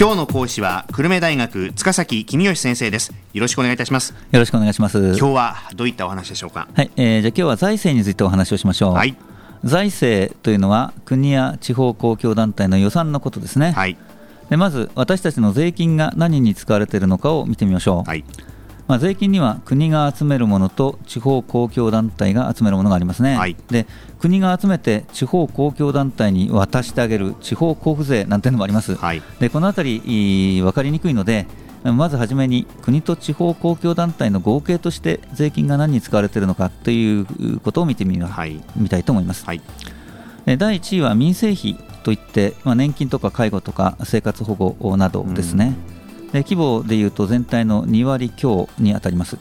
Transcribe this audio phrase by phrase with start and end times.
[0.00, 3.12] 今日の講師は久留米大学塚崎公義先生です。
[3.32, 4.14] よろしくお願いいたします。
[4.30, 4.96] よろしくお願いします。
[4.96, 6.68] 今日はどういったお話でしょうか？
[6.72, 8.92] はい、えー、じゃあ今日は財政についてお話をしましょう。
[8.92, 9.16] はい。
[9.64, 13.72] 財政というのは国や地方公共団体の予算のことですね。
[13.72, 13.96] はい。
[14.50, 18.24] でまず私たちの税金が何に使われているのかを見てみましょう、はい
[18.88, 23.86] まあ、税金には国が集めるものと地方公共団体が集めるものがありますね、はい、で
[24.18, 31.46] 国が集めて地方公共団体に渡してあげる地方交付税なんていうのもあります、はい、でこのあたり分かりにくいので
[31.84, 39.60] まずはじめに国と地方公共団体の合計として税金が何に使われているのかということを見てみ,、はい、見たいと思います、はい、
[40.46, 45.97] 第1位は民生費といって、まあ、年金とか介護とか生活保護などですね、うん
[46.32, 49.38] で規模でいうと全体の2割強に当たります。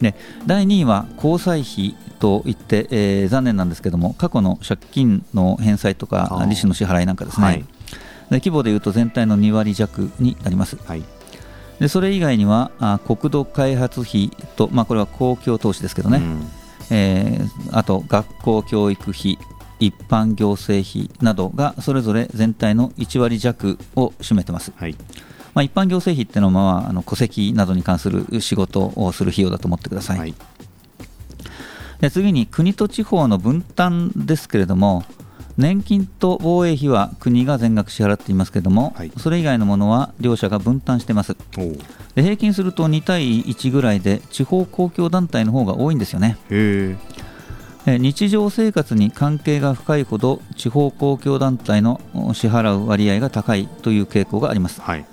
[0.00, 0.14] で
[0.46, 7.64] 第2位は交際費といって、えー、残念なんですけども過去の借金の返済とか利子の支払いなんかですね、はい、で
[8.30, 11.04] 規模でいうと全体の2割弱になります、はい、
[11.78, 16.48] でそれ以外にはあ国土開発費と、まあ、これは公共投資ですけどね、うん、
[16.90, 19.38] えー、あと学校教育費
[19.80, 24.96] 一般行政費などがそれぞれ全体の1割弱を占めてます、はい
[25.54, 30.34] まあ、一般行政費っていうのは、まあ、あの戸籍などに関する仕事をする費用だと思ってください、はい、
[32.00, 35.04] で次に国と地方の分担ですけれども
[35.56, 41.36] 年金と防衛費は国が全額支払っていますけれども、はい、それ以外のものは両者が分担しています。
[42.14, 46.38] で平均すると2対1ぐらいで地方公共団体の方が多いんですよね。
[47.86, 52.00] 日常生活に関係が深いほど地方公共団体の
[52.32, 55.04] 支払う割合が高いという傾向があります、はい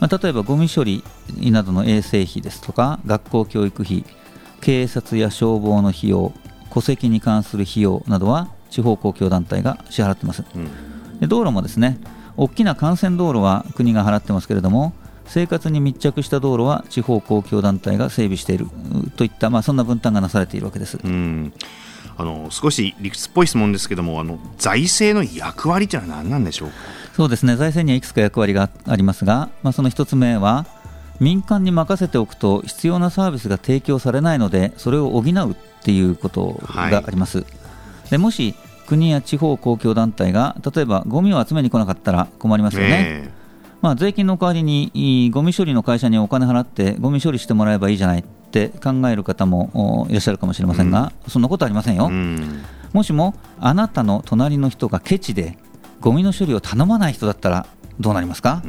[0.00, 1.02] まあ、例えばゴミ処理
[1.50, 4.04] などの衛生費ですとか学校教育費
[4.60, 6.32] 警察や消防の費用
[6.72, 11.98] 戸籍に関する費用などは地方公共団体が支払っています、うん、で道路もですね
[12.36, 14.92] 大きな幹線道路は国が払ってますけれども
[15.26, 18.66] 生活に密着した道路は地方公共団体が整備している
[19.16, 20.98] といった、まあ、そんな分担がなされているわけです。
[21.02, 21.52] うん。
[22.18, 26.74] あの少し理屈っぽい質問ですけどもあの財政の役割というのは何なんでしょうか？
[27.16, 27.56] そうですね。
[27.56, 30.66] 財政にはいくつか役割がありますが、まあ、その1つ目は
[31.18, 38.54] 民間に任せておくと必要なサービスが提供されないのでそれを補うっていうことがあります、はい、でもし
[38.86, 43.32] 国や地方公共団体が例えばゴミを集めに来なかったら困りますよね、
[43.80, 52.62] まあ、税金の代わりにゴミ処理の会社にお金払ってゴミ処理してもらえばいいじゃないって考える方もいらっしゃるかもしれませんが、うん、そんなことありませんよ、うん、
[52.92, 55.58] もしもあなたの隣の人がケチで
[56.00, 57.66] ゴミの処理を頼まない人だったら
[57.98, 58.62] どうなりますか？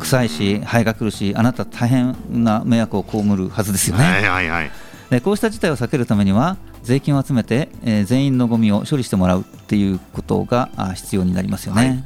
[0.00, 4.04] 臭いし、肺が来るし、あなた大変な迷惑を被るはずですよね。
[4.04, 4.70] はいはいはい、
[5.10, 12.04] でこうした事態を避けるためには、税金を集めて、えー、全員のゴミを処理してもらうっていうことが必要になりますよね。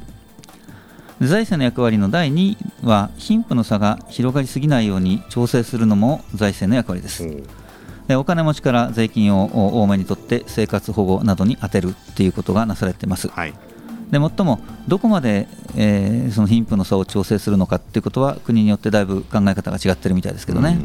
[1.19, 7.27] はい、財政の役割の第2は、貧富の差が広がりすぎないように調整するのも財政の役割です。
[8.07, 13.27] でお金持ちから税金を多めに取って生活保護などに充てるっていうことがなされています。
[13.29, 13.53] はい
[14.11, 20.77] で最もどこまで、えー、その貧富の差を調整するのかということは国によってだいぶ考え方が違ってるみたいですけどね。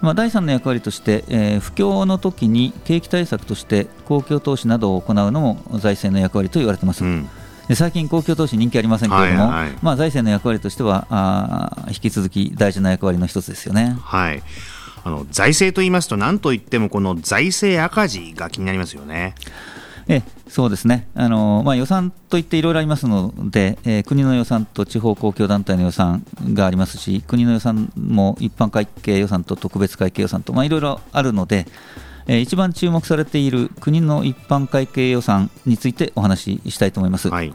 [0.00, 7.04] まあ、第3の役割として、えー、不況の時に景気対策として公共投資などを行うのも財政の役割と言われています。
[7.04, 7.28] うん
[7.68, 13.96] で最近、公共投資人気ありませんけれども、はいはい、まあ、財政の役割としてはあ引き続き大事な役割の一つですよね。
[14.02, 14.42] はい
[15.04, 19.34] あの財政と言いますと、なんといってもこの財政赤字が気になりますよね。
[20.10, 31.66] えそうですね、あのまあ、予算といっていろいろありますので、えー、国の予算と地方公共団体の予算がありますし、国の予算も一般会計予算と特別会計予算と、まあ、いろいろあるので、
[32.26, 37.28] えー、一番注目されている国の一般会計予算についてお話ししたいと思います。
[37.28, 37.54] はい。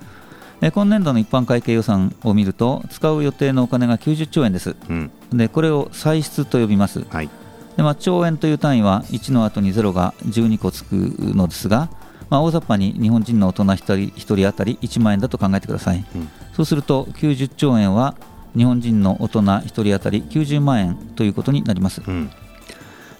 [0.61, 7.29] え今年度の一般会計予算を見ると、使う予定のお金が90兆円です、うん、でこれを歳出と呼びます、はい。
[7.75, 11.89] でまあ、兆円という単位は1の後に0が12個つくのですが、
[12.29, 18.15] まあ、大雑把に日本人の大人1人 ,1 人当たり1万円だと考えてください、うん、そうすると90兆円は
[18.55, 22.29] 日本人の大人1人当たり90万円ということになります、うん、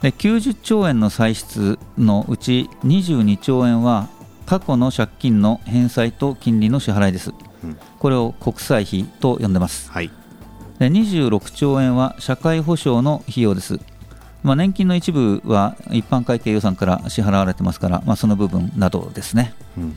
[0.02, 4.08] で90兆円の歳出のうち22兆円は
[4.46, 10.12] 過去の借金の返済と金利の支払いです、うん、これを国債費と呼んでます、はい、
[10.80, 13.80] で26兆円は社会保障の費用です
[14.46, 19.96] まあ、年金の一部は一般会計予算から支払われてますから、まあ、その部分などですね、うん、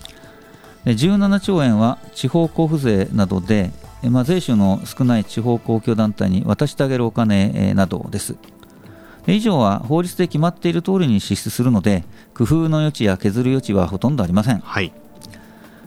[0.86, 3.70] 17兆円は地方交付税などで、
[4.02, 8.36] まあ、税収の少ない地方公共団体に渡してあげるお金などです。
[9.26, 12.04] 以上は法律で決まっている通りに支出するので
[12.34, 14.90] 工夫の余地や削る余地はほとんどありません、はい、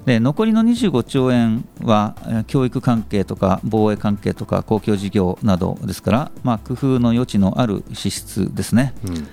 [0.06, 2.16] で残りの25兆円は
[2.48, 8.94] 教育関係とか防衛関係とか公共事業などですから、まあ、工夫の余地のある支出ですね。
[9.06, 9.28] うん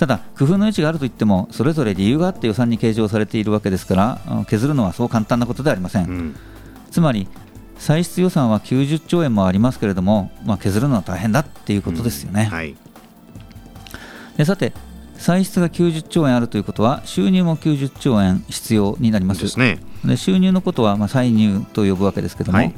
[0.00, 6.06] ただ、工夫の余地があるといっても、それぞれ理由があって予算に計上されているわけですから、削るのはそう簡単なことではありません。
[6.06, 6.36] うん、
[6.90, 7.28] つまり、
[7.76, 12.48] 歳出予算は90兆円もありますけれども、まあ、削るのは大変だっていうことですよね。
[12.50, 12.74] うんはい、
[14.38, 14.72] でさて、
[15.20, 19.42] 歳出が90兆円あるということは、収入も90兆円必要になります。
[19.42, 22.74] ですね、で収入のことはまあ歳入と呼ぶわけですけれども、はい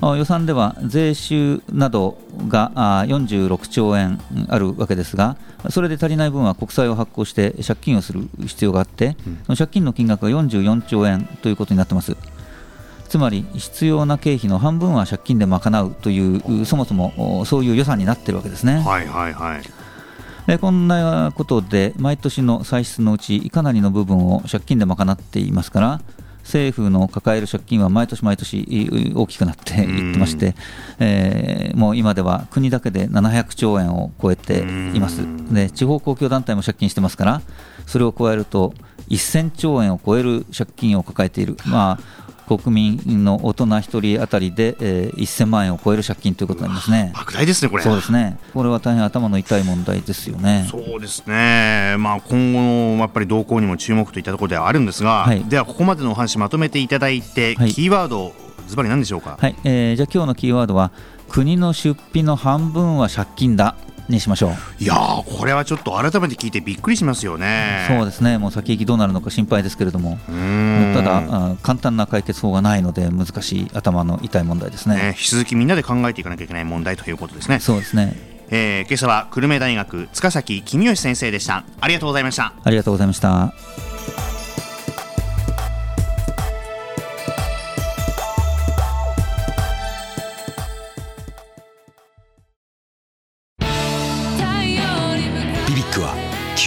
[0.00, 2.72] 予算では税収などが
[3.06, 5.36] 46兆円あるわけですが、
[5.70, 9.16] それで足りない分は国債を発行して借金をする必要があって、
[9.46, 12.16] その借金の金額が44兆円ということになってます。
[13.08, 18.80] つまり必要な経費の半分は借金で賄うというそもそもそういう予算になっているわけですね。
[18.80, 19.83] はいはいはい
[20.46, 26.00] でこんなことで毎年の歳出のうちかなりの部分を借金で賄っていますから
[26.44, 30.54] 政府の抱える借金は毎年毎年大きくなっていってまして、
[31.00, 35.22] えー、もう今では国だけで700兆円を超えています。
[35.52, 37.42] で地方公共団体も借金してますから
[37.86, 38.74] それを加えると
[39.08, 47.12] 1000兆円を超える借金を抱えている、まあ、国民の大人1人当たりで、えー、1000万円を超える借金ということになりますね。
[47.14, 47.82] 莫大ですね、これ。
[47.82, 48.38] そうですね。
[48.52, 50.66] これは大変頭の痛い問題ですよね。
[50.70, 51.96] そうですね。
[51.98, 58.32] まあ今後のやっぱり動向にも注目といったところではあるんですが、はい、ではここまでのお話まとめていただいて、はい、キーワード
[58.66, 59.36] ズバリ何でしょうか？
[59.40, 59.56] はい。
[59.64, 60.90] えー、じゃあ今日のキーワードは
[61.28, 63.76] 国の出費の半分は借金だ。
[64.08, 64.82] にしましょう。
[64.82, 67.86] いやこれはちょっと改めて聞いてびっくりしますよね。
[67.88, 68.38] そうですね。
[68.38, 70.18] もう先行きどうなるのか心配ですけれども。
[70.94, 77.60] ただ簡単な解決法がないので難しい頭の痛い問題ですね、ね、引き続きみんなで考えていかなきゃいけない問題ということですね。
[77.60, 78.34] そうですね。
[78.50, 81.64] えー、今朝は久留米大学塚崎公義先生でした。
[81.80, 82.52] ありがとうございました。
[82.62, 83.93] ありがとうございました